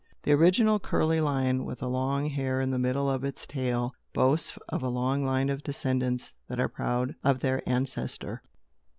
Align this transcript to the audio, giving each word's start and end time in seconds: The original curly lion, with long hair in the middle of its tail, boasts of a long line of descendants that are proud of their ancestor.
The 0.23 0.31
original 0.31 0.79
curly 0.79 1.21
lion, 1.21 1.63
with 1.63 1.83
long 1.83 2.27
hair 2.27 2.59
in 2.59 2.71
the 2.71 2.79
middle 2.79 3.07
of 3.07 3.23
its 3.23 3.45
tail, 3.45 3.93
boasts 4.13 4.57
of 4.67 4.81
a 4.81 4.89
long 4.89 5.23
line 5.23 5.49
of 5.49 5.61
descendants 5.61 6.33
that 6.47 6.59
are 6.59 6.67
proud 6.67 7.13
of 7.23 7.39
their 7.41 7.61
ancestor. 7.69 8.41